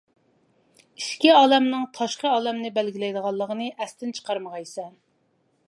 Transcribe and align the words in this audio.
ئىچكى 1.01 1.33
ئالەمنىڭ 1.39 1.83
تاشقى 1.99 2.31
ئالەمنى 2.37 2.71
بەلگىلەيدىغانلىقىنى 2.79 3.69
ئەستىن 3.85 4.17
چىقارمىغايسەن. 4.21 4.93